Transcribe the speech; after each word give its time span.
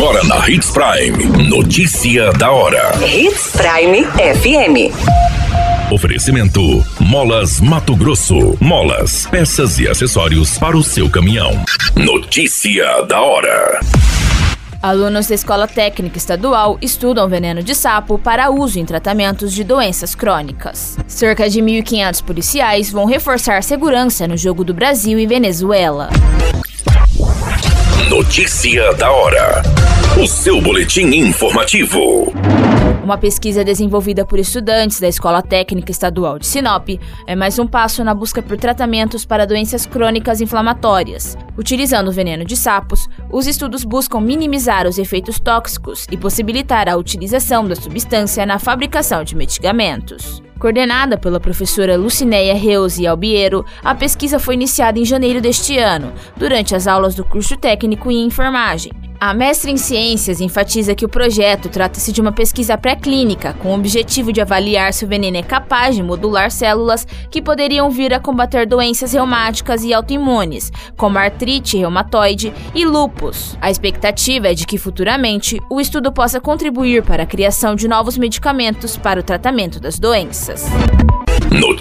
Agora 0.00 0.24
na 0.24 0.48
Hits 0.48 0.70
Prime. 0.70 1.46
Notícia 1.46 2.32
da 2.32 2.50
hora. 2.50 2.90
Hits 3.06 3.52
Prime 3.52 4.02
FM. 4.06 5.92
Oferecimento: 5.92 6.82
Molas 6.98 7.60
Mato 7.60 7.94
Grosso. 7.94 8.56
Molas, 8.58 9.26
peças 9.26 9.78
e 9.78 9.86
acessórios 9.86 10.56
para 10.56 10.74
o 10.74 10.82
seu 10.82 11.10
caminhão. 11.10 11.50
Notícia 11.94 13.02
da 13.02 13.20
hora. 13.20 13.78
Alunos 14.82 15.26
da 15.26 15.34
Escola 15.34 15.68
Técnica 15.68 16.16
Estadual 16.16 16.78
estudam 16.80 17.28
veneno 17.28 17.62
de 17.62 17.74
sapo 17.74 18.18
para 18.18 18.48
uso 18.48 18.78
em 18.78 18.86
tratamentos 18.86 19.52
de 19.52 19.62
doenças 19.62 20.14
crônicas. 20.14 20.96
Cerca 21.06 21.46
de 21.50 21.60
1.500 21.60 22.24
policiais 22.24 22.90
vão 22.90 23.04
reforçar 23.04 23.62
segurança 23.62 24.26
no 24.26 24.38
jogo 24.38 24.64
do 24.64 24.72
Brasil 24.72 25.18
e 25.18 25.26
Venezuela. 25.26 26.08
Notícia 28.08 28.94
da 28.94 29.10
hora. 29.10 29.62
O 30.20 30.26
seu 30.26 30.60
boletim 30.60 31.06
informativo. 31.06 32.30
Uma 33.02 33.16
pesquisa 33.16 33.64
desenvolvida 33.64 34.22
por 34.22 34.38
estudantes 34.38 35.00
da 35.00 35.08
Escola 35.08 35.40
Técnica 35.40 35.90
Estadual 35.90 36.38
de 36.38 36.46
Sinop 36.46 36.90
é 37.26 37.34
mais 37.34 37.58
um 37.58 37.66
passo 37.66 38.04
na 38.04 38.12
busca 38.12 38.42
por 38.42 38.58
tratamentos 38.58 39.24
para 39.24 39.46
doenças 39.46 39.86
crônicas 39.86 40.42
inflamatórias. 40.42 41.38
Utilizando 41.56 42.12
veneno 42.12 42.44
de 42.44 42.54
sapos, 42.54 43.08
os 43.32 43.46
estudos 43.46 43.82
buscam 43.82 44.20
minimizar 44.20 44.86
os 44.86 44.98
efeitos 44.98 45.40
tóxicos 45.40 46.06
e 46.10 46.18
possibilitar 46.18 46.86
a 46.86 46.98
utilização 46.98 47.66
da 47.66 47.74
substância 47.74 48.44
na 48.44 48.58
fabricação 48.58 49.24
de 49.24 49.34
medicamentos. 49.34 50.42
Coordenada 50.58 51.16
pela 51.16 51.40
professora 51.40 51.96
Lucinéia 51.96 52.54
Reuse 52.54 53.06
Albiero, 53.06 53.64
a 53.82 53.94
pesquisa 53.94 54.38
foi 54.38 54.52
iniciada 54.52 54.98
em 54.98 55.04
janeiro 55.06 55.40
deste 55.40 55.78
ano, 55.78 56.12
durante 56.36 56.76
as 56.76 56.86
aulas 56.86 57.14
do 57.14 57.24
curso 57.24 57.56
técnico 57.56 58.10
em 58.10 58.26
enfermagem. 58.26 58.92
A 59.22 59.34
mestre 59.34 59.70
em 59.70 59.76
ciências 59.76 60.40
enfatiza 60.40 60.94
que 60.94 61.04
o 61.04 61.08
projeto 61.08 61.68
trata-se 61.68 62.10
de 62.10 62.22
uma 62.22 62.32
pesquisa 62.32 62.78
pré-clínica 62.78 63.52
com 63.52 63.70
o 63.70 63.74
objetivo 63.74 64.32
de 64.32 64.40
avaliar 64.40 64.94
se 64.94 65.04
o 65.04 65.08
veneno 65.08 65.36
é 65.36 65.42
capaz 65.42 65.94
de 65.94 66.02
modular 66.02 66.50
células 66.50 67.06
que 67.30 67.42
poderiam 67.42 67.90
vir 67.90 68.14
a 68.14 68.18
combater 68.18 68.66
doenças 68.66 69.12
reumáticas 69.12 69.84
e 69.84 69.92
autoimunes, 69.92 70.72
como 70.96 71.18
artrite 71.18 71.76
reumatoide 71.76 72.50
e 72.74 72.86
lúpus. 72.86 73.58
A 73.60 73.70
expectativa 73.70 74.48
é 74.48 74.54
de 74.54 74.64
que 74.64 74.78
futuramente 74.78 75.60
o 75.68 75.82
estudo 75.82 76.10
possa 76.10 76.40
contribuir 76.40 77.02
para 77.02 77.24
a 77.24 77.26
criação 77.26 77.74
de 77.74 77.86
novos 77.86 78.16
medicamentos 78.16 78.96
para 78.96 79.20
o 79.20 79.22
tratamento 79.22 79.78
das 79.78 79.98
doenças. 79.98 80.64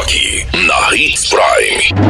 Na 0.00 0.96
Hits 0.96 1.28
Prime. 1.28 2.00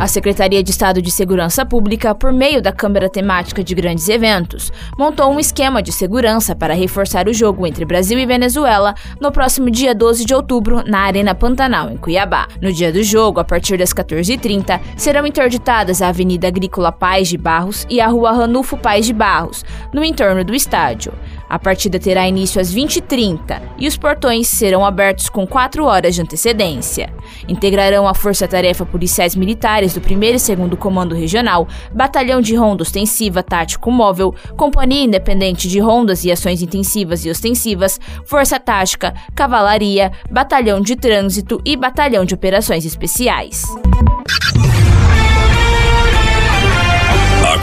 A 0.00 0.08
Secretaria 0.08 0.64
de 0.64 0.70
Estado 0.72 1.00
de 1.00 1.12
Segurança 1.12 1.64
Pública, 1.64 2.12
por 2.12 2.32
meio 2.32 2.60
da 2.60 2.72
Câmara 2.72 3.08
Temática 3.08 3.62
de 3.62 3.72
Grandes 3.72 4.08
Eventos, 4.08 4.72
montou 4.98 5.30
um 5.30 5.38
esquema 5.38 5.80
de 5.80 5.92
segurança 5.92 6.56
para 6.56 6.74
reforçar 6.74 7.28
o 7.28 7.32
jogo 7.32 7.68
entre 7.68 7.84
Brasil 7.84 8.18
e 8.18 8.26
Venezuela 8.26 8.96
no 9.20 9.30
próximo 9.30 9.70
dia 9.70 9.94
12 9.94 10.24
de 10.24 10.34
outubro, 10.34 10.82
na 10.84 11.02
Arena 11.02 11.32
Pantanal, 11.32 11.88
em 11.90 11.96
Cuiabá. 11.96 12.48
No 12.60 12.72
dia 12.72 12.92
do 12.92 13.02
jogo, 13.04 13.38
a 13.38 13.44
partir 13.44 13.76
das 13.76 13.92
14h30, 13.92 14.80
serão 14.96 15.24
interditadas 15.24 16.02
a 16.02 16.08
Avenida 16.08 16.48
Agrícola 16.48 16.90
Paz 16.90 17.28
de 17.28 17.38
Barros 17.38 17.86
e 17.88 18.00
a 18.00 18.08
Rua 18.08 18.32
Ranulfo 18.32 18.76
Paz 18.76 19.06
de 19.06 19.12
Barros, 19.12 19.64
no 19.94 20.02
entorno 20.02 20.42
do 20.42 20.54
estádio. 20.54 21.12
A 21.50 21.58
partida 21.58 21.98
terá 21.98 22.28
início 22.28 22.60
às 22.60 22.72
20h30 22.72 23.60
e 23.76 23.88
os 23.88 23.96
portões 23.96 24.46
serão 24.46 24.84
abertos 24.84 25.28
com 25.28 25.44
4 25.44 25.84
horas 25.84 26.14
de 26.14 26.22
antecedência. 26.22 27.12
Integrarão 27.48 28.06
a 28.06 28.14
Força-Tarefa 28.14 28.86
Policiais 28.86 29.34
Militares 29.34 29.92
do 29.92 30.00
1 30.00 30.22
e 30.22 30.30
2 30.30 30.78
Comando 30.78 31.12
Regional, 31.12 31.66
Batalhão 31.92 32.40
de 32.40 32.54
Ronda 32.54 32.84
Ostensiva 32.84 33.42
Tático 33.42 33.90
Móvel, 33.90 34.32
Companhia 34.56 35.02
Independente 35.02 35.66
de 35.66 35.80
Rondas 35.80 36.24
e 36.24 36.30
Ações 36.30 36.62
Intensivas 36.62 37.24
e 37.24 37.30
Ostensivas, 37.30 37.98
Força 38.24 38.60
Tática, 38.60 39.12
Cavalaria, 39.34 40.12
Batalhão 40.30 40.80
de 40.80 40.94
Trânsito 40.94 41.60
e 41.64 41.76
Batalhão 41.76 42.24
de 42.24 42.32
Operações 42.32 42.84
Especiais. 42.84 43.64